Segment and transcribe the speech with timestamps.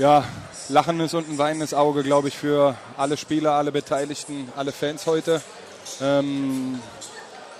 [0.00, 0.24] ja,
[0.70, 5.42] lachendes und ein weinendes Auge, glaube ich, für alle Spieler, alle Beteiligten, alle Fans heute.
[6.00, 6.80] Ähm,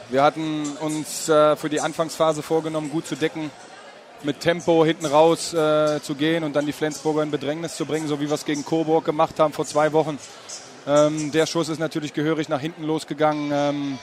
[0.08, 3.50] wir hatten uns äh, für die Anfangsphase vorgenommen, gut zu decken,
[4.22, 8.08] mit Tempo hinten raus äh, zu gehen und dann die Flensburger in Bedrängnis zu bringen,
[8.08, 10.18] so wie wir es gegen Coburg gemacht haben vor zwei Wochen.
[10.86, 13.50] Ähm, der Schuss ist natürlich gehörig nach hinten losgegangen.
[13.52, 13.98] Ähm,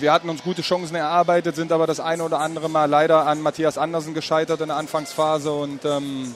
[0.00, 3.42] wir hatten uns gute Chancen erarbeitet, sind aber das eine oder andere Mal leider an
[3.42, 5.52] Matthias Andersen gescheitert in der Anfangsphase.
[5.52, 6.34] Und ähm,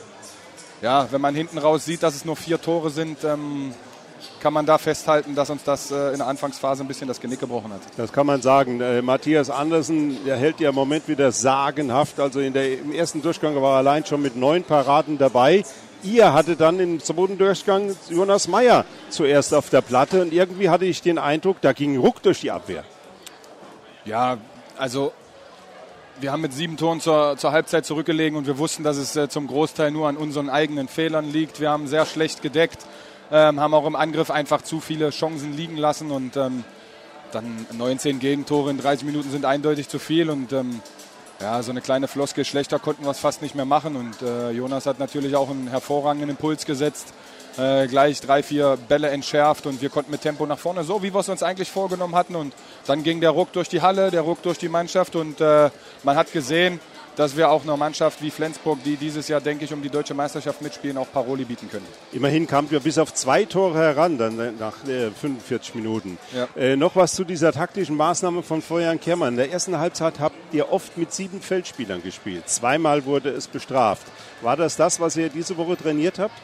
[0.83, 3.75] ja, wenn man hinten raus sieht, dass es nur vier Tore sind, ähm,
[4.41, 7.41] kann man da festhalten, dass uns das äh, in der Anfangsphase ein bisschen das Genick
[7.41, 7.81] gebrochen hat.
[7.97, 8.81] Das kann man sagen.
[8.81, 12.21] Äh, Matthias Andersen, der hält ja im Moment wieder sagenhaft.
[12.21, 15.65] Also in der, im ersten Durchgang war er allein schon mit neun Paraden dabei.
[16.03, 20.85] Ihr hatte dann im zweiten Durchgang Jonas Meyer zuerst auf der Platte und irgendwie hatte
[20.85, 22.85] ich den Eindruck, da ging Ruck durch die Abwehr.
[24.05, 24.39] Ja,
[24.77, 25.13] also
[26.21, 29.29] wir haben mit sieben Toren zur, zur Halbzeit zurückgelegen und wir wussten, dass es äh,
[29.29, 31.61] zum Großteil nur an unseren eigenen Fehlern liegt.
[31.61, 32.85] Wir haben sehr schlecht gedeckt
[33.31, 36.65] ähm, haben auch im Angriff einfach zu viele Chancen liegen lassen und ähm,
[37.33, 40.81] dann 19 Gegentore in 30 Minuten sind eindeutig zu viel und ähm,
[41.41, 44.51] ja, so eine kleine Floskel schlechter konnten wir es fast nicht mehr machen und äh,
[44.51, 47.13] Jonas hat natürlich auch einen hervorragenden Impuls gesetzt,
[47.59, 51.13] äh, gleich drei, vier Bälle entschärft und wir konnten mit Tempo nach vorne, so wie
[51.13, 52.55] wir es uns eigentlich vorgenommen hatten und
[52.87, 55.71] dann ging der Ruck durch die Halle, der Ruck durch die Mannschaft und äh,
[56.05, 56.81] man hat gesehen,
[57.19, 60.15] dass wir auch einer Mannschaft wie Flensburg, die dieses Jahr, denke ich, um die deutsche
[60.15, 61.85] Meisterschaft mitspielen, auch Paroli bieten können.
[62.13, 66.17] Immerhin kamen wir bis auf zwei Tore heran, dann äh, nach äh, 45 Minuten.
[66.33, 66.47] Ja.
[66.57, 69.31] Äh, noch was zu dieser taktischen Maßnahme von Florian Kermann.
[69.31, 72.49] In der ersten Halbzeit habt ihr oft mit sieben Feldspielern gespielt.
[72.49, 74.07] Zweimal wurde es bestraft.
[74.41, 76.35] War das das, was ihr diese Woche trainiert habt?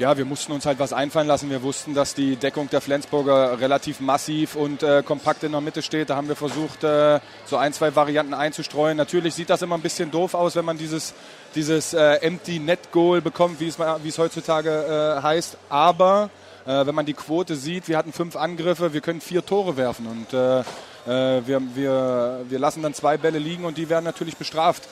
[0.00, 1.50] Ja, wir mussten uns halt was einfallen lassen.
[1.50, 5.82] Wir wussten, dass die Deckung der Flensburger relativ massiv und äh, kompakt in der Mitte
[5.82, 6.08] steht.
[6.08, 8.96] Da haben wir versucht, äh, so ein, zwei Varianten einzustreuen.
[8.96, 11.12] Natürlich sieht das immer ein bisschen doof aus, wenn man dieses,
[11.54, 14.70] dieses äh, Empty Net Goal bekommt, wie es, wie es heutzutage
[15.18, 15.58] äh, heißt.
[15.68, 16.30] Aber
[16.64, 20.06] äh, wenn man die Quote sieht, wir hatten fünf Angriffe, wir können vier Tore werfen
[20.06, 20.64] und äh,
[21.06, 24.82] wir, wir, wir lassen dann zwei Bälle liegen und die werden natürlich bestraft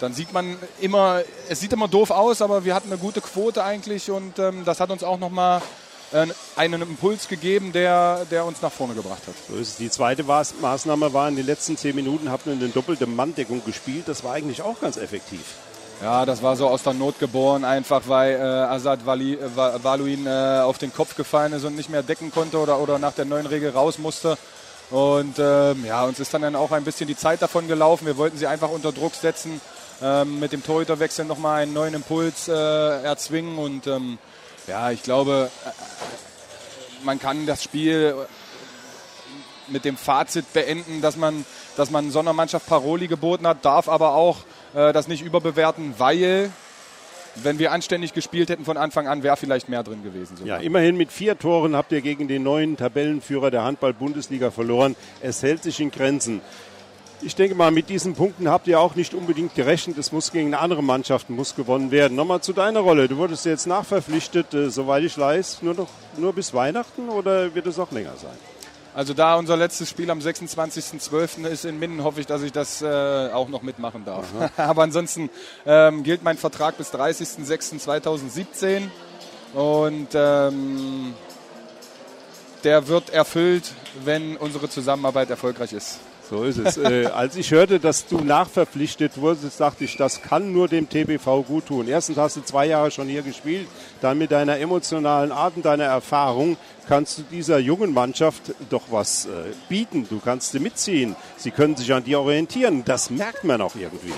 [0.00, 3.62] dann sieht man immer, es sieht immer doof aus, aber wir hatten eine gute Quote
[3.62, 5.62] eigentlich und ähm, das hat uns auch nochmal
[6.12, 6.26] äh,
[6.56, 9.34] einen Impuls gegeben, der, der uns nach vorne gebracht hat.
[9.48, 9.74] So.
[9.78, 14.08] Die zweite Maßnahme war, in den letzten zehn Minuten habt ihr eine doppelte Manndeckung gespielt.
[14.08, 15.44] Das war eigentlich auch ganz effektiv.
[16.02, 19.38] Ja, das war so aus der Not geboren, einfach weil äh, Azad Wali, äh,
[19.84, 23.12] Waluin äh, auf den Kopf gefallen ist und nicht mehr decken konnte oder, oder nach
[23.12, 24.36] der neuen Regel raus musste.
[24.92, 28.04] Und ähm, ja, uns ist dann, auch ein bisschen die Zeit davon gelaufen.
[28.06, 29.58] Wir wollten sie einfach unter Druck setzen
[30.02, 33.56] ähm, mit dem Torhüterwechsel nochmal einen neuen Impuls äh, erzwingen.
[33.56, 34.18] Und ähm,
[34.66, 38.14] ja, ich glaube, äh, man kann das Spiel
[39.68, 41.46] mit dem Fazit beenden, dass man,
[41.78, 44.40] dass man so einer Mannschaft Paroli geboten hat, darf aber auch
[44.74, 46.50] äh, das nicht überbewerten, weil
[47.36, 50.36] wenn wir anständig gespielt hätten von Anfang an, wäre vielleicht mehr drin gewesen.
[50.36, 50.58] Sogar.
[50.58, 54.96] Ja, immerhin mit vier Toren habt ihr gegen den neuen Tabellenführer der Handball-Bundesliga verloren.
[55.20, 56.40] Es hält sich in Grenzen.
[57.24, 59.96] Ich denke mal, mit diesen Punkten habt ihr auch nicht unbedingt gerechnet.
[59.96, 62.16] Es muss gegen andere Mannschaften muss gewonnen werden.
[62.16, 63.06] Nochmal zu deiner Rolle.
[63.06, 67.66] Du wurdest jetzt nachverpflichtet, äh, soweit ich weiß, nur, noch, nur bis Weihnachten oder wird
[67.66, 68.36] es auch länger sein?
[68.94, 71.46] Also da unser letztes Spiel am 26.12.
[71.46, 74.26] ist in Minden, hoffe ich, dass ich das äh, auch noch mitmachen darf.
[74.58, 75.30] Aber ansonsten
[75.64, 78.82] ähm, gilt mein Vertrag bis 30.06.2017
[79.54, 81.14] und ähm,
[82.64, 83.72] der wird erfüllt,
[84.04, 86.00] wenn unsere Zusammenarbeit erfolgreich ist.
[86.32, 86.78] So ist es.
[86.78, 91.42] äh, als ich hörte, dass du nachverpflichtet wurdest, dachte ich, das kann nur dem TBV
[91.46, 91.88] gut tun.
[91.88, 93.68] Erstens hast du zwei Jahre schon hier gespielt,
[94.00, 96.56] dann mit deiner emotionalen Art und deiner Erfahrung
[96.88, 99.28] kannst du dieser jungen Mannschaft doch was äh,
[99.68, 100.06] bieten.
[100.08, 101.16] Du kannst sie mitziehen.
[101.36, 102.82] Sie können sich an dir orientieren.
[102.86, 104.14] Das merkt man auch irgendwie.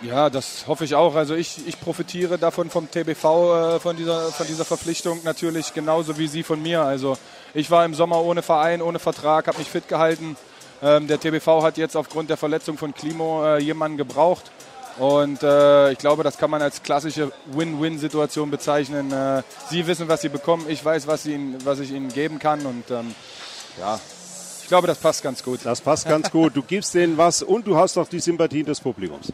[0.00, 1.16] Ja, das hoffe ich auch.
[1.16, 6.18] Also ich, ich profitiere davon vom TBV, äh, von, dieser, von dieser Verpflichtung natürlich genauso
[6.18, 6.82] wie Sie von mir.
[6.82, 7.18] Also
[7.52, 10.36] ich war im Sommer ohne Verein, ohne Vertrag, habe mich fit gehalten
[10.82, 14.50] ähm, der TBV hat jetzt aufgrund der Verletzung von Klimo äh, jemanden gebraucht.
[14.98, 19.10] Und äh, ich glaube, das kann man als klassische Win-Win-Situation bezeichnen.
[19.12, 22.66] Äh, sie wissen, was sie bekommen, ich weiß, was, ihnen, was ich ihnen geben kann.
[22.66, 23.14] Und ähm,
[23.80, 23.98] ja,
[24.60, 25.60] ich glaube, das passt ganz gut.
[25.64, 26.56] Das passt ganz gut.
[26.56, 29.32] Du gibst denen was und du hast auch die Sympathie des Publikums.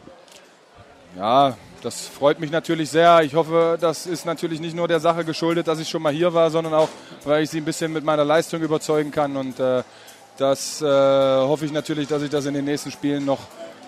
[1.17, 3.21] Ja, das freut mich natürlich sehr.
[3.23, 6.33] Ich hoffe, das ist natürlich nicht nur der Sache geschuldet, dass ich schon mal hier
[6.33, 6.89] war, sondern auch,
[7.25, 9.35] weil ich sie ein bisschen mit meiner Leistung überzeugen kann.
[9.35, 9.83] Und äh,
[10.39, 13.39] das äh, hoffe ich natürlich, dass ich das in den nächsten Spielen noch,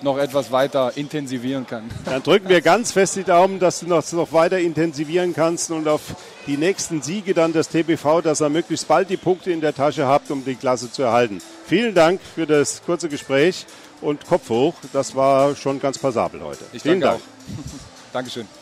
[0.02, 1.90] noch etwas weiter intensivieren kann.
[2.06, 5.88] Dann drücken wir ganz fest die Daumen, dass du das noch weiter intensivieren kannst und
[5.88, 6.02] auf
[6.48, 10.08] die nächsten Siege dann des TBV, dass er möglichst bald die Punkte in der Tasche
[10.08, 11.40] habt, um die Klasse zu erhalten.
[11.68, 13.66] Vielen Dank für das kurze Gespräch
[14.02, 14.74] und Kopf hoch.
[14.92, 16.66] Das war schon ganz passabel heute.
[16.74, 17.22] Ich Vielen danke Dank.
[17.22, 17.74] auch.
[18.14, 18.61] Dankeschön.